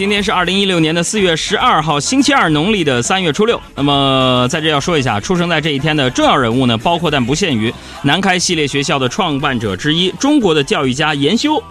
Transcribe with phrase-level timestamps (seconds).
[0.00, 3.60] 今天是二零一六年的四月十二号，星期二，农历的三月初六。
[3.74, 11.62] 那么在这要说一下，出生在这一天的重要人物呢，包括但不限于南开系列学校的创办者之一，中国的教育家严修，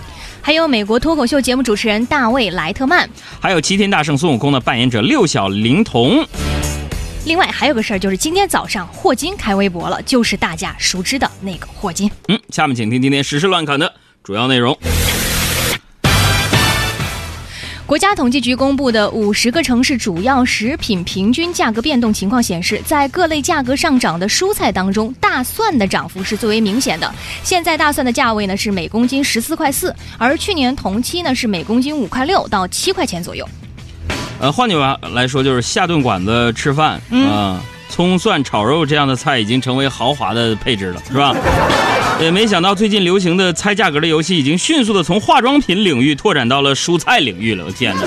[0.43, 6.23] 还有美国脱口秀节目主持人大卫莱特曼，还有齐天大圣孙悟空的扮演者六小龄童。
[7.25, 12.07] 另外还有个事儿，就是今天早上霍金开微博了，就是大家熟知的那个霍金。
[12.27, 13.91] 嗯，下面请听今天时事乱侃的
[14.23, 14.77] 主要内容。
[17.89, 27.11] 国家统计局公布的五十个城市主要食品平均价格变动情况显示，在各类价格上涨的蔬菜当中，大蒜的涨幅是最为明显的。
[27.41, 33.43] 现在大蒜的价位呢是每公斤十四块四，而去年同期呢是每公斤五块六到七块钱左右。
[34.39, 37.59] 呃，换句话来说，就是下顿馆子吃饭啊，
[37.89, 41.35] 葱蒜炒肉这样的菜已经成为豪华的配置了，是吧？
[42.21, 47.65] 也没想到最近流行的猜价格的游戏，已经迅速的从化妆品领域拓展到了蔬菜领域了。
[47.65, 48.01] 我天哪！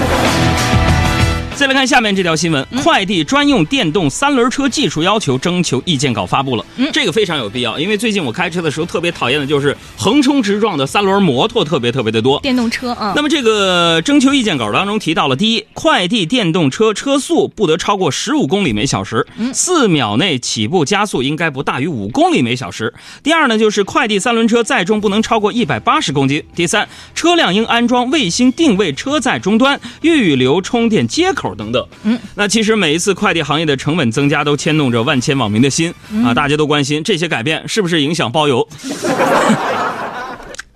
[1.55, 6.67] 再来看下面这条新闻：快递专用电动三轮车技术要求征求意见稿发布了。
[6.77, 12.41] 嗯，这个非常有必要，因为最近我开车的时候特别讨厌的就是横冲直撞的三轮摩托，特别特别的多。
[12.41, 13.13] 电动车啊。
[13.15, 22.93] 那么这个征求意见稿当中提到了：第一，快递电动车车速不得超过十五公里每小时，四秒内起步加速应该不大于五公里每小时。
[23.23, 26.43] 第二呢，就是快递三轮车载重不能超过一百八十公斤。
[26.57, 31.42] 第三，车辆应安装卫星定位车载终端、预留充电接口。
[31.55, 35.93] 等等，嗯，那其实每一次快递行业的成本增加，都牵动着万千网民的心
[36.25, 36.33] 啊！
[36.33, 38.67] 大家都关心这些改变是不是影响包邮。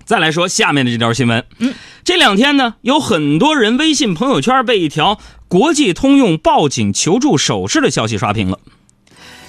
[0.05, 8.59] 再来说下面的这条新闻，嗯，这两天呢，有很多人微信朋友圈被一条国际通用报警求助手势的消息刷屏了。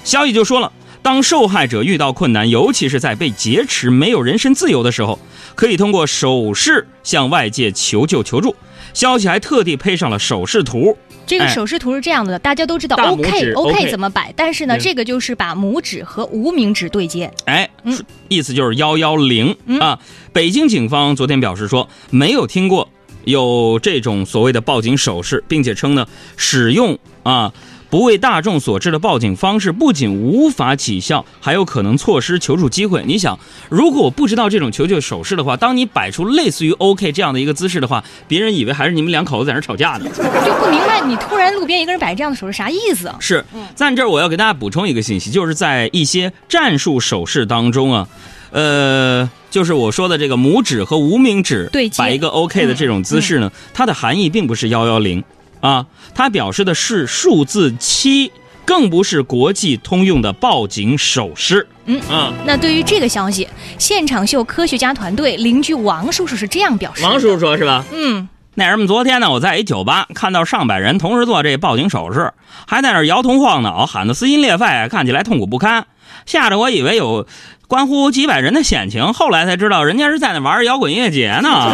[0.02, 0.72] 消息就说了，
[1.02, 5.20] 当受害者遇到困难，尤其是在被劫持、没有人身自由的时候，
[5.54, 8.56] 可以通过手势向外界求救求助。
[8.94, 10.96] 消息还特地配上了手势图。
[11.26, 17.30] 这个手势图是这样的，大家都知道 OK OK 怎么摆，但是呢，这个就是把拇指和无名指对接。
[17.44, 19.98] 哎，嗯，意思就是幺幺零啊。
[20.32, 22.88] 北京警方昨天表示说，没有听过
[23.24, 26.06] 有这种所谓的报警手势，并且称呢，
[26.36, 27.52] 使用啊。
[27.90, 33.02] 不为大众所知的报警方式不仅无法起效，还有可能错失求助机会。
[33.06, 33.38] 你想，
[33.70, 40.04] 如果我不知道这种求救手势的话，当你摆出类似于 OK 这样的一个姿势的话，别人以为还是你们两口子在那吵架呢，
[40.44, 43.10] 就不明白你突然路边一个人摆这样的手势啥意思？
[43.20, 43.44] 是，
[43.74, 48.08] 在这儿我要给大家补充一个信息，就是在一些战术手势当中啊，
[48.50, 55.24] 呃，就是我说的这个拇指和无名指摆一个 OK 的这种姿势呢，它的含义并不是幺幺零。
[55.60, 58.32] 啊，它表示的是数字七，
[58.64, 61.66] 更不是国际通用的报警手势。
[61.86, 63.48] 嗯啊，那对于这个消息，
[63.78, 67.84] 现场秀科学家团队邻居王叔叔是这样表示：王叔叔说是吧？
[67.92, 72.32] 嗯，那什么，昨天呢，我在一酒吧看到上百人同时做这报警手势，
[72.66, 75.86] 还在那摇头晃脑，喊得撕心裂肺，看起来痛苦不堪，
[76.26, 77.26] 吓得我以为有
[77.68, 81.72] 关乎几百人的险情，后来才知道人家是在那玩摇滚音乐节呢。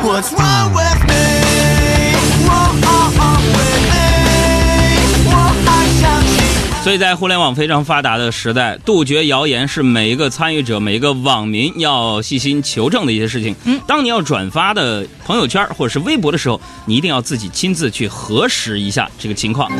[6.90, 13.54] 所以在互联网非常发达的时代，杜绝谣言是每一个参与者、每一个网民要细心求证的一些事情。
[13.64, 19.70] 嗯，当你要转发的朋友圈或者是微博的时候，你一定要自己亲自去核实一下这个情况。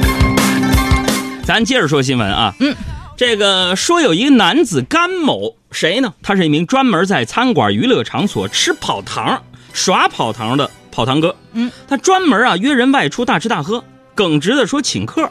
[1.43, 2.77] 咱接着说新闻啊，嗯，
[3.17, 6.15] 这个说有一个男子甘某，谁呢？
[6.23, 9.43] 他是一名专门在餐馆、娱乐场所吃跑堂、
[9.73, 11.35] 耍跑堂的跑堂哥。
[11.55, 13.83] 嗯，他专门啊约人外出大吃大喝，
[14.15, 15.29] 耿直的说请客。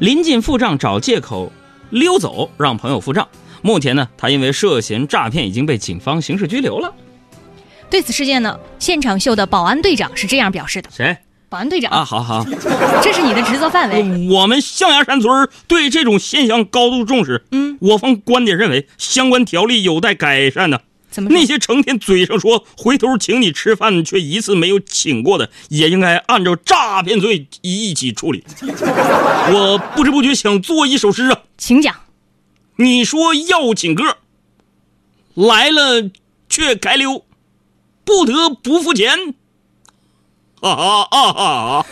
[0.00, 1.50] 临近付账找借口
[1.90, 3.26] 溜走，让朋友付账。
[3.62, 6.92] 目前呢，他因为涉嫌诈骗已经被警方刑事拘留了。
[7.88, 11.16] 对此事件呢，现场秀的保安队长是这样表示的：谁？
[11.48, 12.44] 保安队长啊，好好，
[13.00, 14.28] 这是你的职责范围。
[14.28, 17.44] 我们象牙山村对这种现象高度重视。
[17.52, 20.68] 嗯，我方观点认为，相关条例有待改善
[21.24, 21.30] 的。
[21.30, 28.44] 那些成天嘴上说回头请你吃饭却一次没有请过的，也应该按照诈骗罪一起处理。
[28.62, 31.94] 我不知不觉想做一首诗啊，请讲。
[32.76, 34.18] 你说要请客，
[35.34, 36.10] 来了
[36.48, 37.24] 却开溜，
[38.04, 39.34] 不得不付钱。
[40.60, 41.86] 啊啊啊哈！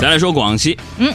[0.00, 1.12] 再来说广西，嗯。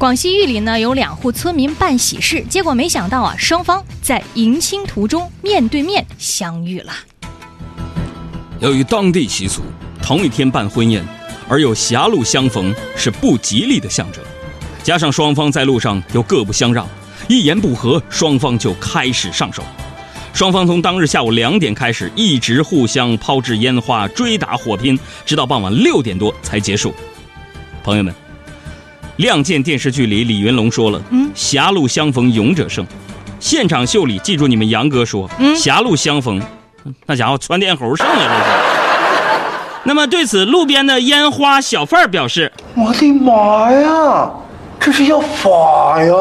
[0.00, 6.92] 广西玉林呢有两户村民办喜事，结果没想到啊，双方在迎亲途中面对面相遇了。
[8.60, 9.60] 由于当地习俗，
[10.02, 11.04] 同一天办婚宴，
[11.46, 14.24] 而又狭路相逢是不吉利的象征，
[14.82, 16.88] 加上双方在路上又各不相让，
[17.28, 19.62] 一言不合，双方就开始上手。
[20.32, 26.94] 双方从当日下午两点开始，一直互相抛掷烟花、追打火拼，直到傍晚六点多才结束。
[27.84, 28.14] 朋友们，
[29.20, 32.86] 《亮剑》电视剧里李云龙说了：“嗯，狭路相逢勇者胜。”
[33.38, 36.40] 现场秀里，记住你们杨哥说：“嗯，狭路相逢，
[37.04, 38.50] 那家伙窜天猴胜了这是。
[39.84, 44.30] ”那么对此，路边的烟花小贩表示：“我的妈呀，
[44.80, 46.12] 这是要法呀！”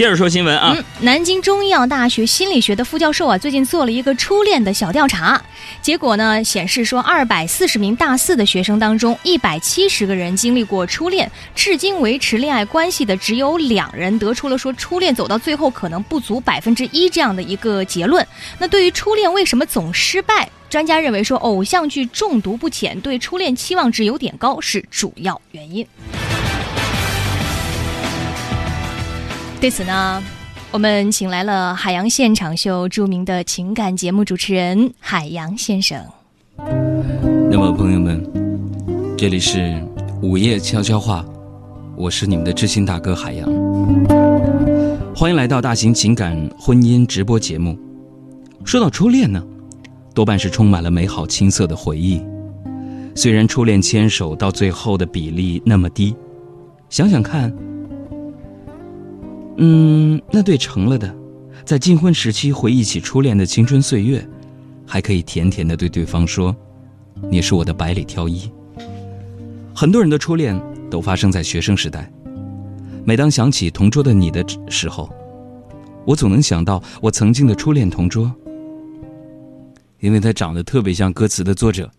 [0.00, 5.38] 接着说新闻啊，南京中医药大学心理学的副教授啊，最近做了一个初恋的小调查，
[5.82, 18.26] 结果呢显示说，二百四十名大四的学生当中，一百七十个人经历过初恋，至今维持恋爱关系的只有两人，得出了说初恋走到最后可能不足百分之一这样的一个结论。
[18.58, 25.86] 那对于初恋为什么总失败，专家认为说，偶像剧中毒不浅，对初恋期望值有点高是主要原因。
[29.60, 30.22] 对此呢，
[30.70, 36.02] 我们请来了海洋现场秀著名的情感节目主持人海洋先生。
[37.50, 38.26] 那么，朋友们，
[39.18, 39.78] 这里是
[40.22, 41.22] 午夜悄悄话，
[41.94, 43.46] 我是你们的知心大哥海洋，
[45.14, 47.78] 欢迎来到大型情感婚姻直播节目。
[48.64, 49.44] 说到初恋呢，
[50.14, 52.24] 多半是充满了美好青涩的回忆。
[53.14, 56.16] 虽然初恋牵手到最后的比例那么低，
[56.88, 57.52] 想想看。
[59.62, 61.14] 嗯，那对成了的，
[61.66, 64.26] 在金婚时期回忆起初恋的青春岁月，
[64.86, 66.56] 还可以甜甜的对对方说
[67.30, 68.50] ：“你是我的百里挑一。”
[69.76, 70.58] 很多人的初恋
[70.90, 72.10] 都发生在学生时代。
[73.04, 75.10] 每当想起同桌的你的时候，
[76.06, 78.32] 我总能想到我曾经的初恋同桌，
[79.98, 81.90] 因为他长得特别像歌词的作者。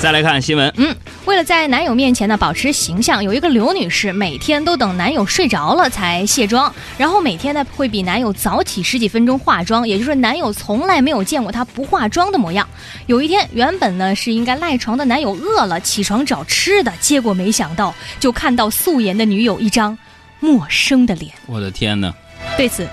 [0.00, 0.92] 再来看新闻，嗯。
[1.34, 12.68] 为了在男友面前呢保持形象，有一个刘女士每天都等男友睡着了才卸妆，然后每天呢会比男友早起十几分钟化妆，也就是男友从来没有见过她不化妆的模样。
[13.06, 19.98] 有一天，原本呢是应该赖床的男友饿了，起床找吃的，结果没想到就看到素颜的女友一张
[20.38, 21.32] 陌生的脸。
[21.46, 22.14] 我的天哪！
[22.56, 22.88] 对此，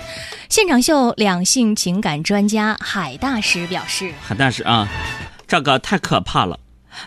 [0.48, 4.88] 现场秀两性情感专家海大师表示：“海大师啊，
[5.46, 6.58] 这个太可怕了。”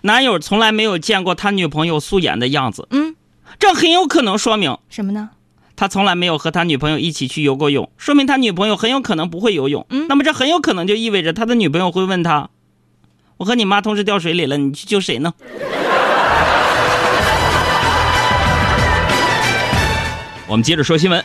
[0.01, 3.15] 男友从来没有见过他女朋友素颜的样子，嗯，
[3.59, 5.29] 这很有可能说明什么呢？
[5.77, 9.85] 他从来没有和他女朋友一起去游过泳，说明他女朋友很有可能不会游泳。
[9.89, 12.49] 嗯，那么这很有可能就意味着他的女朋友会问他
[13.37, 15.33] ：“我和你妈同时掉水里了，你去救谁呢？”
[20.47, 21.21] 我们接着说新闻。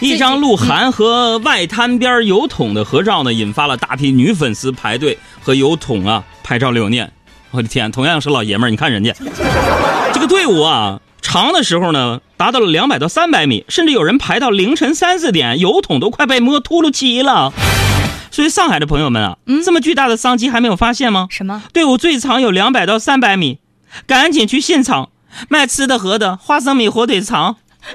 [0.00, 7.12] 一张鹿晗和外滩边油桶的合照呢，引发了大批女粉丝排队和油桶啊拍照留念。
[7.50, 9.14] 我的天，同样是老爷们儿，你看人家
[10.12, 17.52] 这个队伍啊，长的时候呢达到了两百到三百米，甚至有人排到凌晨三四点，油桶都快被摸秃噜漆了。
[18.30, 21.28] 所以上海的朋友们啊，这么巨大的商机还没有发现吗？
[21.30, 21.62] 什么？
[21.72, 23.60] 队伍最长有两百到三百米，
[24.06, 25.10] 赶紧去现场
[25.48, 27.56] 卖吃的喝的，花生米火腿肠。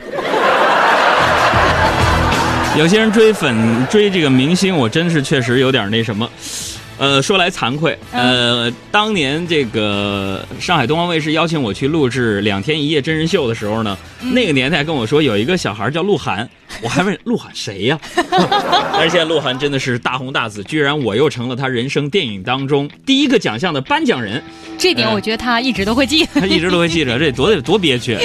[2.78, 6.30] 有些人追粉追这个明星，我真是确实有点那什么。
[7.00, 13.98] 呃，说来惭愧，呃，当年这个上海东方卫视邀请我去录制两天一夜真人秀的时候呢，
[14.34, 16.48] 那个年代跟我说有一个小孩叫鹿晗，
[16.82, 17.98] 我还问鹿晗谁呀？
[19.00, 24.44] 而且鹿晗真的是大红大紫，居然我又成了他人生电影当中第一个奖项的颁奖人。
[24.77, 28.18] 这点我觉得他一直都会记，他一直都会记着， 这多多憋屈。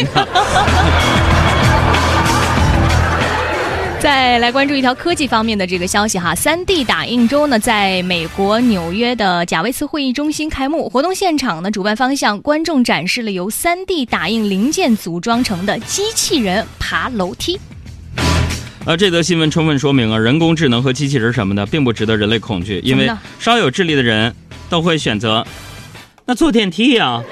[4.04, 10.90] 再来关注一条科技方面的这个消息哈，3D 打印周呢，在美国纽约的贾维斯会议中心开幕。
[10.90, 17.58] 活动现场呢，主办方向观众展示了由 3D 打印零件组装成的机器人爬楼梯。
[18.84, 24.34] 呃，这则新闻充分说明啊，人工智能和机器人什么的，并不值得人类恐惧，因为稍有智力的人
[24.68, 25.46] 都会选择
[26.26, 27.22] 那坐电梯呀。